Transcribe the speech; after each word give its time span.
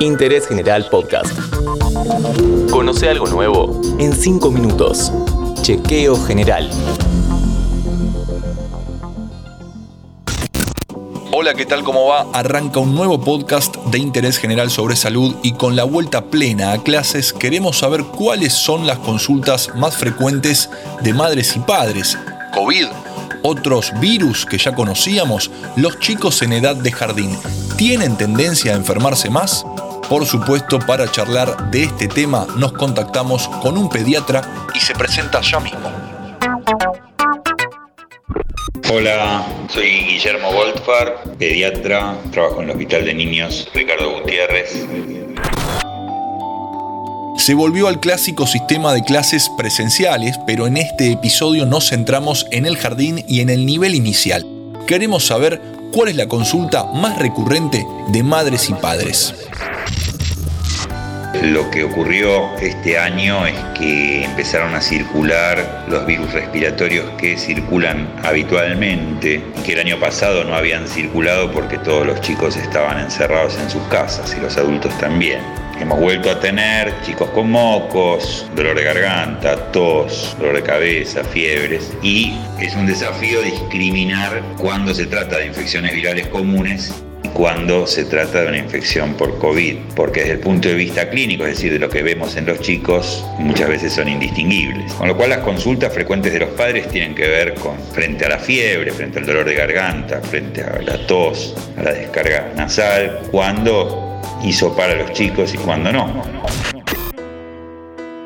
Interés 0.00 0.46
General 0.46 0.86
Podcast. 0.90 1.32
Conoce 2.70 3.08
algo 3.08 3.26
nuevo 3.28 3.80
en 3.98 4.12
5 4.12 4.50
minutos. 4.50 5.10
Chequeo 5.62 6.22
General. 6.22 6.70
Hola, 11.32 11.54
¿qué 11.54 11.64
tal? 11.64 11.82
¿Cómo 11.82 12.08
va? 12.08 12.26
Arranca 12.34 12.78
un 12.78 12.94
nuevo 12.94 13.22
podcast 13.22 13.74
de 13.86 13.98
interés 13.98 14.36
general 14.36 14.70
sobre 14.70 14.96
salud 14.96 15.34
y 15.42 15.52
con 15.52 15.76
la 15.76 15.84
vuelta 15.84 16.26
plena 16.26 16.72
a 16.72 16.82
clases 16.82 17.32
queremos 17.32 17.78
saber 17.78 18.04
cuáles 18.04 18.52
son 18.52 18.86
las 18.86 18.98
consultas 18.98 19.74
más 19.76 19.96
frecuentes 19.96 20.68
de 21.00 21.14
madres 21.14 21.56
y 21.56 21.60
padres. 21.60 22.18
COVID, 22.52 22.86
otros 23.42 23.92
virus 23.98 24.44
que 24.44 24.58
ya 24.58 24.74
conocíamos, 24.74 25.50
los 25.76 25.98
chicos 26.00 26.42
en 26.42 26.52
edad 26.52 26.76
de 26.76 26.92
jardín, 26.92 27.38
¿tienen 27.76 28.16
tendencia 28.16 28.72
a 28.72 28.76
enfermarse 28.76 29.30
más? 29.30 29.64
Por 30.08 30.24
supuesto, 30.24 30.78
para 30.78 31.10
charlar 31.10 31.70
de 31.72 31.82
este 31.82 32.06
tema 32.06 32.46
nos 32.56 32.72
contactamos 32.72 33.48
con 33.48 33.76
un 33.76 33.88
pediatra 33.88 34.68
y 34.72 34.78
se 34.78 34.94
presenta 34.94 35.40
ya 35.40 35.58
mismo. 35.58 35.90
Hola, 38.92 39.44
soy 39.68 39.88
Guillermo 39.88 40.52
Goldfar, 40.52 41.24
pediatra, 41.36 42.16
trabajo 42.30 42.58
en 42.58 42.64
el 42.64 42.70
Hospital 42.70 43.04
de 43.04 43.14
Niños 43.14 43.68
Ricardo 43.74 44.20
Gutiérrez. 44.20 44.86
Se 47.36 47.54
volvió 47.54 47.88
al 47.88 47.98
clásico 47.98 48.46
sistema 48.46 48.92
de 48.92 49.02
clases 49.02 49.50
presenciales, 49.58 50.38
pero 50.46 50.68
en 50.68 50.76
este 50.76 51.10
episodio 51.10 51.66
nos 51.66 51.88
centramos 51.88 52.46
en 52.52 52.64
el 52.66 52.76
jardín 52.76 53.24
y 53.26 53.40
en 53.40 53.50
el 53.50 53.66
nivel 53.66 53.96
inicial. 53.96 54.46
Queremos 54.86 55.26
saber 55.26 55.60
cuál 55.92 56.08
es 56.10 56.16
la 56.16 56.28
consulta 56.28 56.84
más 56.84 57.18
recurrente 57.18 57.84
de 58.08 58.22
madres 58.22 58.70
y 58.70 58.74
padres. 58.74 59.45
Lo 61.42 61.70
que 61.70 61.84
ocurrió 61.84 62.56
este 62.56 62.98
año 62.98 63.46
es 63.46 63.54
que 63.78 64.24
empezaron 64.24 64.74
a 64.74 64.80
circular 64.80 65.84
los 65.88 66.06
virus 66.06 66.32
respiratorios 66.32 67.08
que 67.18 67.36
circulan 67.36 68.08
habitualmente, 68.24 69.42
que 69.64 69.74
el 69.74 69.80
año 69.80 70.00
pasado 70.00 70.44
no 70.44 70.54
habían 70.54 70.88
circulado 70.88 71.52
porque 71.52 71.78
todos 71.78 72.06
los 72.06 72.20
chicos 72.20 72.56
estaban 72.56 72.98
encerrados 72.98 73.56
en 73.58 73.70
sus 73.70 73.82
casas 73.84 74.34
y 74.36 74.40
los 74.40 74.56
adultos 74.56 74.96
también. 74.98 75.40
Hemos 75.78 76.00
vuelto 76.00 76.30
a 76.30 76.40
tener 76.40 76.94
chicos 77.02 77.28
con 77.30 77.50
mocos, 77.50 78.48
dolor 78.56 78.76
de 78.76 78.84
garganta, 78.84 79.56
tos, 79.72 80.34
dolor 80.38 80.56
de 80.56 80.62
cabeza, 80.62 81.22
fiebres 81.22 81.92
y 82.02 82.34
es 82.58 82.74
un 82.74 82.86
desafío 82.86 83.42
discriminar 83.42 84.42
cuando 84.56 84.94
se 84.94 85.06
trata 85.06 85.36
de 85.38 85.46
infecciones 85.46 85.92
virales 85.92 86.28
comunes 86.28 87.05
cuando 87.36 87.86
se 87.86 88.06
trata 88.06 88.40
de 88.40 88.48
una 88.48 88.56
infección 88.56 89.12
por 89.12 89.38
COVID, 89.38 89.76
porque 89.94 90.20
desde 90.20 90.32
el 90.34 90.40
punto 90.40 90.68
de 90.68 90.74
vista 90.74 91.10
clínico, 91.10 91.44
es 91.44 91.56
decir, 91.56 91.70
de 91.70 91.78
lo 91.78 91.90
que 91.90 92.02
vemos 92.02 92.34
en 92.36 92.46
los 92.46 92.60
chicos, 92.60 93.26
muchas 93.38 93.68
veces 93.68 93.92
son 93.92 94.08
indistinguibles. 94.08 94.90
Con 94.94 95.08
lo 95.08 95.16
cual 95.18 95.30
las 95.30 95.40
consultas 95.40 95.92
frecuentes 95.92 96.32
de 96.32 96.40
los 96.40 96.48
padres 96.50 96.88
tienen 96.88 97.14
que 97.14 97.28
ver 97.28 97.52
con 97.54 97.78
frente 97.92 98.24
a 98.24 98.30
la 98.30 98.38
fiebre, 98.38 98.90
frente 98.90 99.18
al 99.18 99.26
dolor 99.26 99.44
de 99.44 99.54
garganta, 99.54 100.22
frente 100.22 100.62
a 100.62 100.80
la 100.80 101.06
tos, 101.06 101.54
a 101.76 101.82
la 101.82 101.92
descarga 101.92 102.54
nasal, 102.56 103.20
cuando 103.30 104.18
hizo 104.42 104.74
para 104.74 104.94
los 104.94 105.12
chicos 105.12 105.52
y 105.52 105.58
cuando 105.58 105.92
no. 105.92 106.22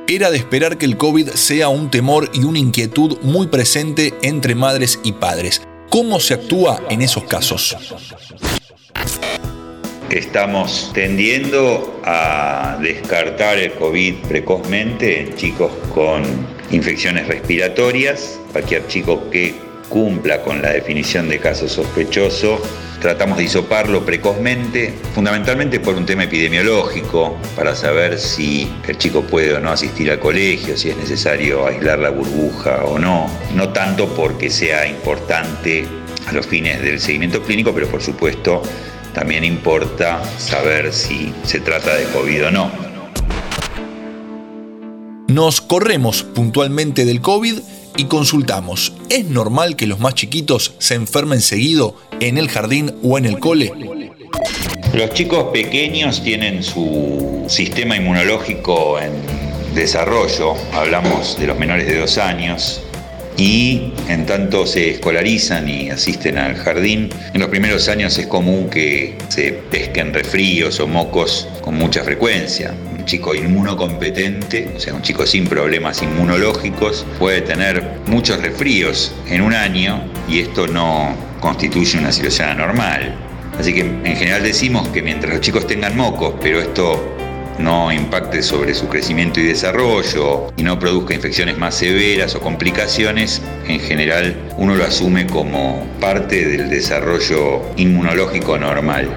Era 0.07 0.31
de 0.31 0.37
esperar 0.37 0.79
que 0.79 0.87
el 0.87 0.97
COVID 0.97 1.31
sea 1.31 1.69
un 1.69 1.91
temor 1.91 2.31
y 2.33 2.45
una 2.45 2.61
inquietud 2.61 3.19
muy 3.23 3.49
presente 3.49 4.15
entre 4.23 4.55
madres 4.55 5.01
y 5.03 5.13
padres. 5.13 5.63
¿Cómo 5.89 6.21
se 6.21 6.35
actúa 6.35 6.81
en 6.91 7.03
esos 7.03 7.25
casos? 7.25 7.77
Estamos 10.11 10.91
tendiendo 10.93 12.01
a 12.05 12.77
descartar 12.83 13.59
el 13.59 13.73
COVID 13.75 14.15
precozmente 14.29 15.21
en 15.21 15.37
chicos 15.37 15.71
con 15.95 16.23
infecciones 16.73 17.29
respiratorias. 17.29 18.41
Cualquier 18.53 18.87
chico 18.89 19.31
que 19.31 19.55
cumpla 19.89 20.43
con 20.43 20.63
la 20.63 20.71
definición 20.71 21.29
de 21.29 21.39
caso 21.39 21.69
sospechoso, 21.69 22.61
tratamos 23.01 23.39
de 23.39 23.45
hisoparlo 23.45 24.05
precozmente, 24.05 24.95
fundamentalmente 25.15 25.81
por 25.81 25.95
un 25.97 26.07
tema 26.07 26.25
epidemiológico, 26.25 27.37
para 27.57 27.75
saber 27.75 28.19
si 28.19 28.71
el 28.89 28.99
chico 28.99 29.23
puede 29.23 29.55
o 29.55 29.61
no 29.61 29.71
asistir 29.71 30.11
al 30.11 30.21
colegio, 30.21 30.77
si 30.77 30.91
es 30.91 30.97
necesario 30.97 31.67
aislar 31.67 31.99
la 31.99 32.11
burbuja 32.11 32.85
o 32.85 32.99
no, 32.99 33.29
no 33.55 33.69
tanto 33.71 34.09
porque 34.15 34.51
sea 34.51 34.87
importante 34.87 35.87
a 36.27 36.33
los 36.33 36.47
fines 36.47 36.81
del 36.83 37.01
seguimiento 37.01 37.43
clínico, 37.43 37.73
pero 37.75 37.89
por 37.89 38.03
supuesto 38.03 38.63
también 39.13 39.45
importa 39.45 40.23
saber 40.39 40.93
si 40.93 41.33
se 41.45 41.61
trata 41.61 41.95
de 41.97 42.05
COVID 42.07 42.47
o 42.47 42.51
no. 42.51 42.71
Nos 45.29 45.61
corremos 45.61 46.23
puntualmente 46.23 47.05
del 47.05 47.21
COVID 47.21 47.61
y 47.97 48.05
consultamos. 48.05 48.93
¿Es 49.09 49.27
normal 49.27 49.77
que 49.77 49.87
los 49.87 50.01
más 50.01 50.15
chiquitos 50.15 50.75
se 50.79 50.95
enfermen 50.95 51.41
seguido 51.41 51.97
en 52.21 52.39
el 52.39 52.49
jardín 52.49 52.95
o 53.03 53.19
en 53.19 53.27
el 53.27 53.39
cole? 53.39 53.73
Los 54.93 55.15
chicos 55.15 55.45
pequeños 55.53 56.23
tienen 56.23 56.63
su 56.65 57.45
sistema 57.49 57.97
inmunológico 57.97 58.99
en 58.99 59.13
desarrollo, 59.75 60.55
hablamos 60.73 61.39
de 61.39 61.47
los 61.47 61.59
menores 61.59 61.87
de 61.87 62.01
dos 62.01 62.19
años, 62.19 62.83
y 63.41 63.91
en 64.09 64.27
tanto 64.27 64.67
se 64.67 64.91
escolarizan 64.91 65.67
y 65.67 65.89
asisten 65.89 66.37
al 66.37 66.57
jardín, 66.57 67.09
en 67.33 67.41
los 67.41 67.49
primeros 67.49 67.89
años 67.89 68.19
es 68.19 68.27
común 68.27 68.69
que 68.69 69.17
se 69.29 69.53
pesquen 69.53 70.13
refríos 70.13 70.79
o 70.79 70.87
mocos 70.87 71.49
con 71.63 71.75
mucha 71.77 72.05
frecuencia. 72.05 72.75
Un 72.99 73.07
chico 73.07 73.35
inmunocompetente, 73.35 74.75
o 74.77 74.79
sea, 74.79 74.93
un 74.93 75.01
chico 75.01 75.27
sin 75.27 75.47
problemas 75.47 76.03
inmunológicos, 76.03 77.07
puede 77.19 77.41
tener 77.41 77.83
muchos 78.07 78.43
refríos 78.43 79.15
en 79.27 79.41
un 79.41 79.55
año 79.55 80.05
y 80.29 80.41
esto 80.41 80.67
no 80.67 81.17
constituye 81.41 81.99
una 81.99 82.13
situación 82.13 82.51
anormal. 82.51 83.17
Así 83.59 83.73
que 83.73 83.81
en 83.81 84.17
general 84.17 84.43
decimos 84.43 84.87
que 84.89 85.01
mientras 85.01 85.33
los 85.33 85.41
chicos 85.41 85.67
tengan 85.67 85.97
mocos, 85.97 86.35
pero 86.43 86.61
esto 86.61 87.17
no 87.61 87.93
impacte 87.93 88.43
sobre 88.43 88.75
su 88.75 88.89
crecimiento 88.89 89.41
y 89.41 89.45
desarrollo 89.45 90.53
y 90.57 90.63
no 90.63 90.79
produzca 90.79 91.15
infecciones 91.15 91.59
más 91.59 91.77
severas 91.77 92.35
o 92.35 92.41
complicaciones, 92.41 93.43
en 93.67 93.81
general 93.81 94.37
uno 94.57 94.75
lo 94.75 94.85
asume 94.85 95.27
como 95.27 95.87
parte 96.01 96.47
del 96.47 96.71
desarrollo 96.71 97.63
inmunológico 97.77 98.59
normal. 98.59 99.09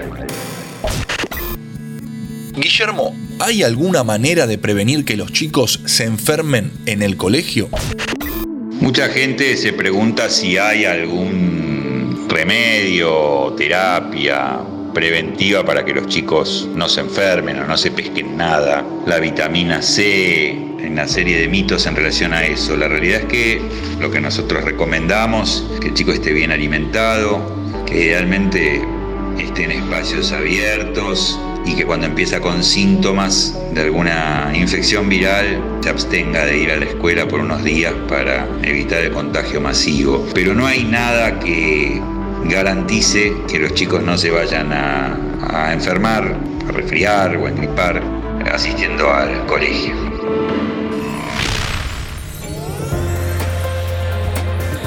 Guillermo, 2.56 3.16
¿hay 3.40 3.64
alguna 3.64 4.04
manera 4.04 4.46
de 4.46 4.58
prevenir 4.58 5.06
que 5.06 5.18
los 5.18 5.32
chicos 5.32 5.80
se 5.86 6.04
enfermen 6.04 6.72
en 6.86 7.02
el 7.02 7.18
colegio? 7.18 7.70
Mucha 8.80 9.10
gente 9.10 9.56
se 9.58 9.74
pregunta 9.74 10.30
si 10.30 10.58
hay 10.58 10.86
algún 10.86 12.28
remedio, 12.30 13.54
terapia 13.58 14.73
preventiva 14.94 15.66
para 15.66 15.84
que 15.84 15.94
los 15.94 16.08
chicos 16.08 16.70
no 16.74 16.88
se 16.88 17.02
enfermen 17.02 17.60
o 17.60 17.66
no 17.66 17.78
se 17.78 17.92
pesquen 17.92 18.38
nada. 18.38 18.86
La 19.06 19.20
vitamina 19.20 19.82
C, 19.82 20.58
una 20.88 21.08
serie 21.08 21.40
de 21.40 21.48
mitos 21.48 21.86
en 21.86 21.96
relación 21.96 22.34
a 22.34 22.44
eso. 22.44 22.78
La 22.78 22.88
realidad 22.88 23.22
es 23.22 23.26
que 23.26 23.62
lo 24.00 24.12
que 24.12 24.22
nosotros 24.22 24.64
recomendamos, 24.64 25.66
que 25.82 25.88
el 25.90 25.94
chico 25.94 26.12
esté 26.12 26.34
bien 26.34 26.52
alimentado, 26.52 27.42
que 27.86 28.06
idealmente 28.06 28.82
esté 29.40 29.64
en 29.64 29.72
espacios 29.72 30.32
abiertos 30.32 31.40
y 31.66 31.76
que 31.76 31.86
cuando 31.86 32.06
empieza 32.06 32.42
con 32.42 32.64
síntomas 32.64 33.58
de 33.74 33.82
alguna 33.82 34.52
infección 34.54 35.08
viral 35.10 35.62
se 35.82 35.90
abstenga 35.90 36.46
de 36.46 36.58
ir 36.58 36.72
a 36.72 36.78
la 36.78 36.86
escuela 36.86 37.28
por 37.28 37.40
unos 37.40 37.64
días 37.64 37.94
para 38.08 38.48
evitar 38.64 39.04
el 39.04 39.12
contagio 39.12 39.62
masivo. 39.62 40.28
Pero 40.34 40.54
no 40.54 40.68
hay 40.68 40.84
nada 40.84 41.40
que 41.40 42.02
garantice 42.46 43.34
que 43.48 43.60
los 43.60 43.74
chicos 43.74 44.02
no 44.04 44.18
se 44.18 44.32
vayan 44.32 44.72
a, 44.72 45.72
enfermar, 45.72 46.36
a 46.68 46.72
resfriar 46.72 47.38
o 47.38 47.46
a 47.46 47.50
engripar 47.50 48.02
asistiendo 48.52 49.12
al 49.12 49.46
colegio. 49.46 49.94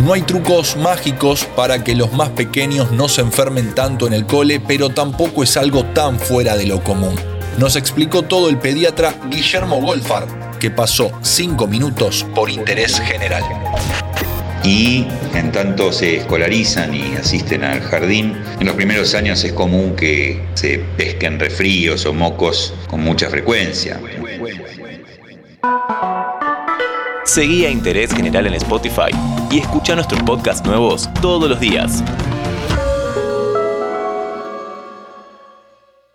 No 0.05 0.13
hay 0.13 0.23
trucos 0.23 0.77
mágicos 0.77 1.45
para 1.57 1.83
que 1.83 1.97
los 1.97 2.13
más 2.13 2.29
pequeños 2.31 2.93
no 2.93 3.09
se 3.09 3.23
enfermen 3.23 3.75
tanto 3.75 4.07
en 4.07 4.13
el 4.13 4.25
cole, 4.25 4.61
pero 4.61 4.91
tampoco 4.91 5.43
es 5.43 5.57
algo 5.57 5.85
tan 5.87 6.21
fuera 6.21 6.57
de 6.57 6.67
lo 6.67 6.83
común. 6.85 7.17
Nos 7.59 7.75
explicó 7.75 8.23
todo 8.23 8.49
el 8.49 8.59
pediatra 8.59 9.15
Guillermo 9.29 9.81
Golfar, 9.81 10.59
que 10.61 10.71
pasó 10.71 11.11
cinco 11.23 11.67
minutos 11.67 12.25
por 12.35 12.51
interés 12.51 13.01
general 13.01 13.43
y 14.67 15.07
en 15.35 15.53
tanto 15.53 15.93
se 15.93 16.17
escolarizan 16.17 16.93
y 16.93 17.15
asisten 17.15 17.63
al 17.63 17.81
jardín, 17.81 18.37
en 18.59 18.67
los 18.67 18.75
primeros 18.75 19.15
años 19.15 19.45
es 19.45 19.53
común 19.53 19.95
que 19.95 20.43
se 20.55 20.81
pesquen 20.97 21.39
refríos 21.39 22.05
o 22.05 22.13
mocos 22.13 22.75
con 22.89 23.01
mucha 23.01 23.31
frecuencia. 23.31 24.01
Seguí 27.25 27.65
a 27.65 27.71
Interés 27.71 28.13
General 28.13 28.47
en 28.47 28.55
Spotify 28.55 29.11
y 29.51 29.61
escucha 29.61 29.95
nuestros 29.95 30.21
podcasts 30.25 30.67
nuevos 30.67 31.09
todos 31.21 31.49
los 31.49 31.61
días. 31.61 32.03